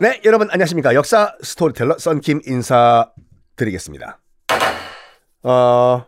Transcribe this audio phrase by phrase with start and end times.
[0.00, 0.94] 네, 여러분 안녕하십니까.
[0.94, 4.18] 역사 스토리텔러 썬킴 인사드리겠습니다.
[5.42, 6.06] 어,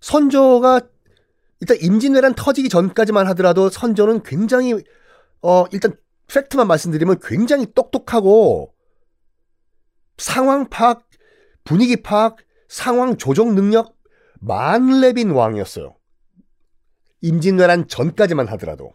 [0.00, 0.80] 선조가
[1.60, 4.82] 일단 임진왜란 터지기 전까지만 하더라도 선조는 굉장히
[5.42, 5.94] 어, 일단
[6.26, 8.74] 팩트만 말씀드리면 굉장히 똑똑하고
[10.18, 11.08] 상황 파악,
[11.64, 12.38] 분위기 파악,
[12.68, 13.96] 상황 조정 능력
[14.40, 15.96] 만렙인 왕이었어요.
[17.20, 18.94] 임진왜란 전까지만 하더라도.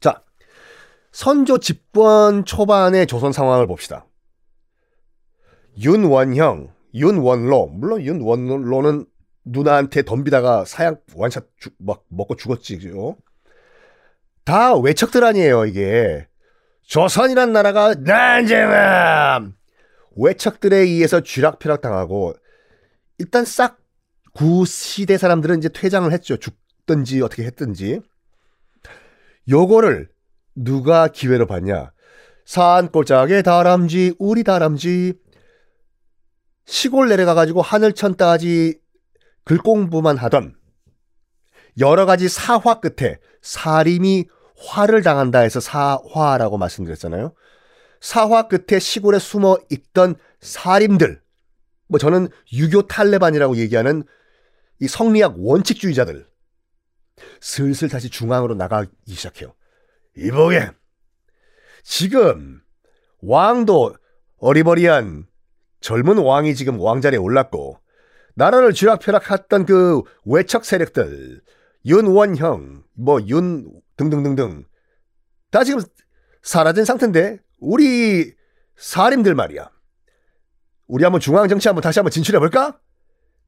[0.00, 0.22] 자,
[1.16, 4.04] 선조 집권 초반의 조선 상황을 봅시다.
[5.80, 9.06] 윤원형, 윤원로, 물론 윤원로는
[9.46, 13.16] 누나한테 덤비다가 사약 완샷 주, 막 먹고 죽었지요.
[14.44, 16.28] 다 외척들 아니에요, 이게.
[16.82, 19.54] 조선이란 나라가 난쟁함!
[20.16, 22.34] 외척들에 의해서 쥐락펴락 당하고,
[23.16, 23.78] 일단 싹
[24.34, 26.36] 구시대 사람들은 이제 퇴장을 했죠.
[26.36, 28.02] 죽든지 어떻게 했든지.
[29.48, 30.14] 요거를
[30.56, 31.92] 누가 기회로 봤냐?
[32.46, 35.14] 산골짜기의 다람쥐, 우리 다람쥐.
[36.64, 38.80] 시골 내려가가지고 하늘천 따지
[39.44, 40.56] 글 공부만 하던
[41.78, 44.24] 여러 가지 사화 끝에 사림이
[44.58, 47.34] 화를 당한다 해서 사화라고 말씀드렸잖아요.
[48.00, 51.20] 사화 끝에 시골에 숨어 있던 사림들.
[51.88, 54.02] 뭐 저는 유교 탈레반이라고 얘기하는
[54.80, 56.26] 이 성리학 원칙주의자들.
[57.40, 59.54] 슬슬 다시 중앙으로 나가기 시작해요.
[60.16, 60.70] 이보게
[61.82, 62.60] 지금
[63.20, 63.96] 왕도
[64.38, 65.26] 어리버리한
[65.80, 67.78] 젊은 왕이 지금 왕자리에 올랐고
[68.34, 71.42] 나라를 쥐락펴락했던 그 외척 세력들
[71.86, 74.64] 윤원형 뭐 윤 등등등등
[75.50, 75.80] 다 지금
[76.42, 78.34] 사라진 상태인데 우리
[78.76, 79.70] 사림들 말이야
[80.86, 82.78] 우리 한번 중앙 정치 한번 다시 한번 진출해 볼까?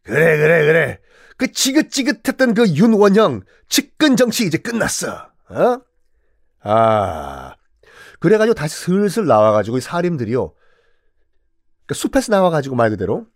[0.02, 1.00] 그래 그래 그래
[1.36, 5.80] 그 지긋지긋했던 그 윤원형 측근 정치 이제 끝났어 어?
[6.60, 7.54] 아,
[8.20, 10.52] 그래가지고 다시 슬슬 나와가지고 이 사림들이요.
[11.86, 13.26] 그러니까 숲에서 나와가지고 말 그대로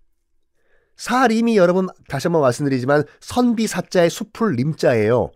[0.96, 5.30] 사림이 여러분 다시 한번 말씀드리지만 선비사자의 숲을 림자예요.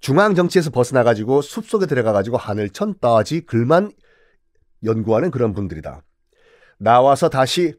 [0.00, 3.92] 중앙 정치에서 벗어나가지고 숲 속에 들어가가지고 하늘천 따지 글만
[4.84, 6.02] 연구하는 그런 분들이다.
[6.78, 7.74] 나와서 다시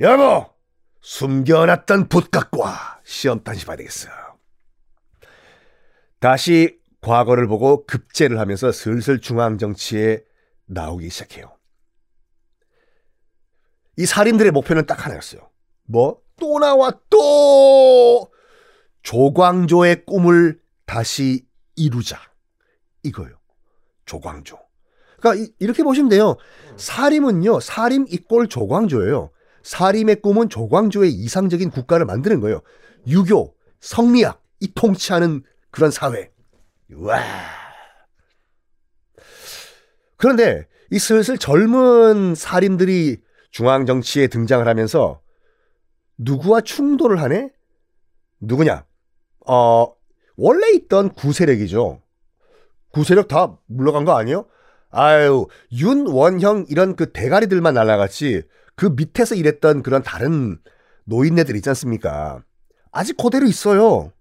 [0.00, 0.46] 여보
[1.00, 4.08] 숨겨놨던 붓각과 시험 다시 봐야 되겠어.
[6.18, 10.24] 다시 과거를 보고 급제를 하면서 슬슬 중앙 정치에
[10.66, 11.56] 나오기 시작해요.
[13.96, 15.48] 이 살인들의 목표는 딱 하나였어요.
[15.84, 16.20] 뭐?
[16.38, 18.28] 또 나와 또
[19.04, 21.46] 조광조의 꿈을 다시
[21.76, 22.18] 이루자.
[23.04, 23.38] 이거요.
[24.04, 24.58] 조광조.
[25.20, 26.36] 그러니까 이, 렇게 보시면 돼요.
[26.76, 27.60] 사림은요.
[27.60, 29.30] 사림 이꼴 조광조예요.
[29.62, 32.62] 사림의 꿈은 조광조의 이상적인 국가를 만드는 거예요.
[33.06, 36.35] 유교, 성리학, 이 통치하는 그런 사회.
[36.94, 37.20] 와.
[40.16, 45.20] 그런데 이 슬슬 젊은 살인들이 중앙 정치에 등장을 하면서
[46.18, 47.50] 누구와 충돌을 하네?
[48.40, 48.84] 누구냐?
[49.46, 49.94] 어,
[50.36, 52.02] 원래 있던 구세력이죠.
[52.92, 54.46] 구세력 다 물러간 거 아니에요?
[54.90, 58.42] 아유, 윤원형 이런 그 대가리들만 날라갔지
[58.74, 60.58] 그 밑에서 일했던 그런 다른
[61.04, 62.42] 노인네들 있지 않습니까?
[62.92, 64.12] 아직 그대로 있어요.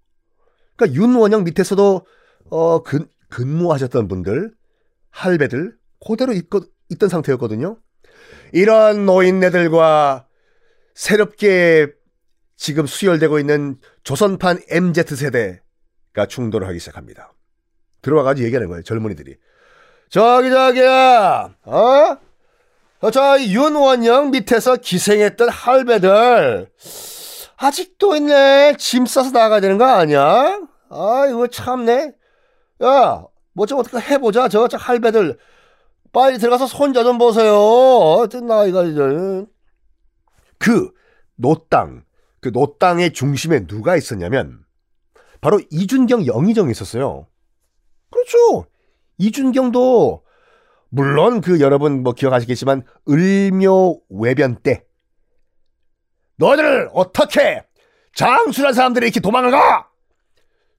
[0.76, 2.06] 그러니까 윤원형 밑에서도
[2.50, 4.52] 어, 근, 근무하셨던 분들,
[5.12, 5.76] 할배들,
[6.06, 7.78] 그대로 있거, 있던 상태였거든요.
[8.54, 10.28] 이런 노인네들과
[10.94, 11.92] 새롭게
[12.56, 17.34] 지금 수혈되고 있는 조선판 MZ세대가 충돌을 하기 시작합니다.
[18.02, 19.36] 들어와가지고 얘기하는 거예요, 젊은이들이.
[20.10, 22.18] 저기, 저기야, 어?
[23.02, 26.70] 어저 윤원영 밑에서 기생했던 할배들,
[27.58, 28.76] 아직도 있네.
[28.78, 30.60] 짐 싸서 나가야 되는 거 아니야?
[30.90, 32.14] 아, 이거 참네.
[32.84, 34.48] 야, 뭐 좀 어떻게 해보자.
[34.50, 35.38] 저, 저 할배들.
[36.12, 37.54] 빨리 들어가서 손자 좀 보세요.
[38.44, 39.46] 나이가 이제.
[40.58, 40.92] 그,
[41.36, 42.04] 노땅.
[42.42, 44.64] 그 노땅의 중심에 누가 있었냐면,
[45.42, 47.28] 바로 이준경 영의정이 있었어요.
[48.12, 48.66] 그렇죠.
[49.18, 50.24] 이준경도,
[50.90, 54.86] 물론 그 여러분 뭐 기억하시겠지만, 을묘 외변 때,
[56.38, 57.64] 너희들 어떻게
[58.14, 59.90] 장수란 사람들이 이렇게 도망을 가?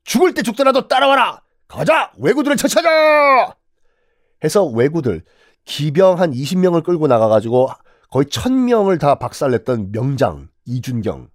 [0.05, 1.43] 죽을 때 죽더라도 따라와라!
[1.69, 2.13] 가자!
[2.19, 3.55] 왜구들을 쳐찾아!
[4.45, 5.23] 해서 왜구들,
[5.65, 7.69] 기병 한 20명을 끌고 나가가지고
[8.11, 11.29] 거의 1000명을 다 박살냈던 명장, 이준경.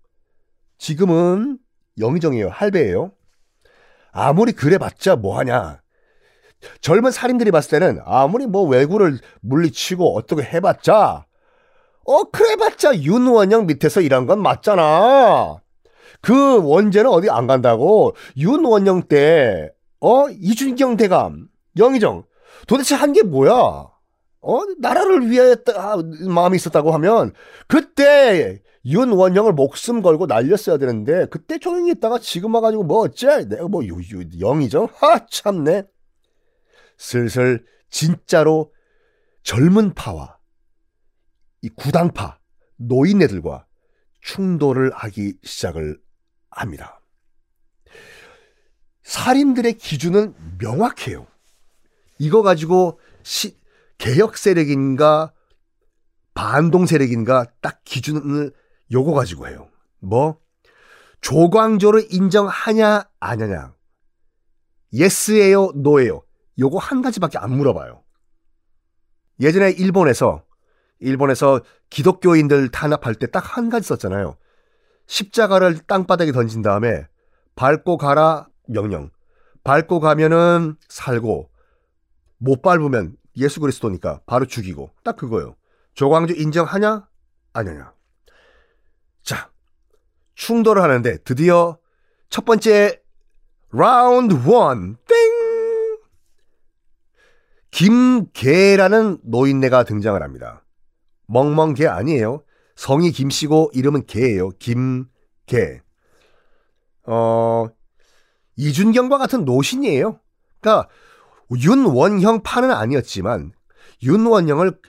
[0.77, 1.59] 지금은
[1.99, 2.49] 영의정이에요.
[2.49, 3.11] 할배예요.
[4.11, 5.81] 아무리 그래봤자 뭐하냐.
[6.81, 11.25] 젊은 살인들이 봤을 때는 아무리 뭐 왜구를 물리치고 어떻게 해봤자
[12.05, 15.59] 어 그래봤자 윤원영 밑에서 일한 건 맞잖아.
[16.21, 19.71] 그 원제는 어디 안 간다고 윤원영 때
[20.01, 20.29] 어?
[20.29, 22.25] 이준경 대감, 영의정.
[22.67, 23.51] 도대체 한 게 뭐야?
[24.43, 24.59] 어?
[24.79, 27.33] 나라를 위해 아, 마음이 있었다고 하면
[27.67, 33.45] 그때 윤원영을 목숨 걸고 날렸어야 되는데 그때 조용히 있다가 지금 와가지고 뭐 어째?
[33.47, 34.89] 내가 뭐 유, 유, 영이죠?
[34.95, 35.83] 하 참네.
[36.97, 38.73] 슬슬 진짜로
[39.43, 40.37] 젊은 파와
[41.61, 42.39] 이 구당파
[42.77, 43.67] 노인네들과
[44.21, 45.99] 충돌을 하기 시작을
[46.49, 47.00] 합니다.
[49.03, 51.27] 살인들의 기준은 명확해요.
[52.19, 53.57] 이거 가지고 시,
[53.97, 55.33] 개혁 세력인가
[56.33, 58.53] 반동 세력인가 딱 기준을
[58.91, 59.69] 요거 가지고 해요.
[59.99, 60.39] 뭐
[61.21, 63.75] 조광조를 인정하냐 아냐냐
[64.93, 66.23] 예스예요 노예요
[66.59, 68.03] 요거 한 가지밖에 안 물어봐요.
[69.39, 70.43] 예전에 일본에서
[70.99, 74.37] 일본에서 기독교인들 탄압할 때 딱 한 가지 썼잖아요.
[75.07, 77.07] 십자가를 땅바닥에 던진 다음에
[77.55, 79.09] 밟고 가라 명령.
[79.63, 81.49] 밟고 가면은 살고
[82.37, 85.55] 못 밟으면 예수 그리스도니까 바로 죽이고 딱 그거예요.
[85.93, 87.07] 조광조 인정하냐
[87.53, 87.93] 아니냐.
[89.23, 89.49] 자
[90.35, 91.77] 충돌을 하는데 드디어
[92.29, 93.01] 첫 번째
[93.71, 95.17] 라운드 원 땡.
[97.71, 100.63] 김계라는 노인네가 등장을 합니다.
[101.27, 102.43] 멍멍개 아니에요.
[102.75, 104.49] 성이 김씨고 이름은 개예요.
[104.59, 105.81] 김개.
[107.05, 107.67] 어,
[108.61, 110.19] 이준경과 같은 노신이에요.
[110.59, 110.87] 그러니까
[111.51, 113.53] 윤원형 파는 아니었지만
[114.03, 114.79] 윤원형을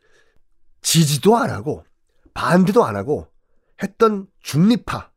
[0.83, 1.83] 지지도 안 하고
[2.35, 3.29] 반대도 안 하고
[3.83, 5.11] 했던 중립파.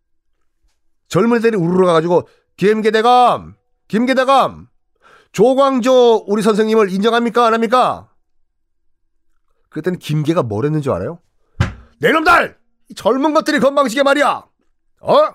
[1.10, 3.56] 젊은이들이 우르르 가가지고 김계대감,
[3.90, 4.69] 김계대감,
[5.34, 8.10] 조광조 우리 선생님을 인정합니까 안 합니까?
[9.69, 11.19] 그랬더니 김계가 뭘 했는 줄 알아요?
[12.00, 12.58] 내놈들!
[12.96, 14.46] 젊은 것들이 건방지게 말이야!
[15.01, 15.34] 어?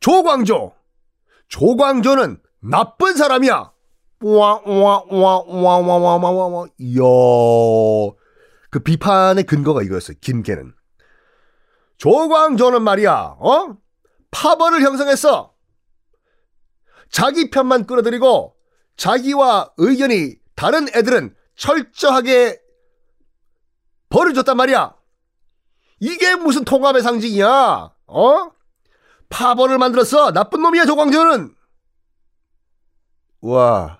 [0.00, 0.72] 조광조!
[1.48, 2.38] 조광조는
[2.68, 3.72] 나쁜 사람이야!
[4.22, 7.02] 와와와와와와와와 이야
[8.70, 10.16] 그 비판의 근거가 이거였어요.
[10.20, 10.72] 김계는
[11.98, 13.76] 조광조는 말이야, 어?
[14.30, 15.52] 파벌을 형성했어.
[17.10, 18.56] 자기 편만 끌어들이고
[18.96, 22.60] 자기와 의견이 다른 애들은 철저하게
[24.08, 24.94] 벌을 줬단 말이야.
[26.00, 27.92] 이게 무슨 통합의 상징이야?
[28.06, 28.50] 어?
[29.28, 30.32] 파벌을 만들었어.
[30.32, 31.54] 나쁜 놈이야, 조광조는.
[33.44, 33.98] 와,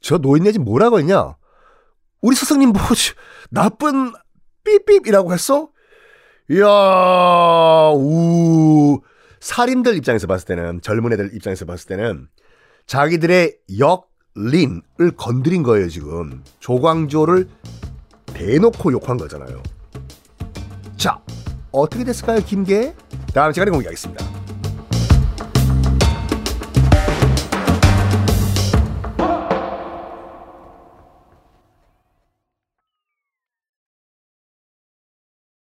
[0.00, 1.36] 저 노인네 지 뭐라고 했냐?
[2.22, 2.80] 우리 스승님 뭐
[3.50, 4.14] 나쁜
[4.64, 5.68] 삐삐이라고 했어?
[6.50, 6.66] 이야,
[7.94, 9.00] 우.
[9.40, 12.28] 살인들 입장에서 봤을 때는 젊은 애들 입장에서 봤을 때는
[12.86, 16.42] 자기들의 역린을 건드린 거예요, 지금.
[16.60, 17.48] 조광조를
[18.32, 19.62] 대놓고 욕한 거잖아요.
[20.96, 21.20] 자,
[21.72, 22.94] 어떻게 됐을까요, 김계?
[23.34, 24.35] 다음 시간에 공개하겠습니다.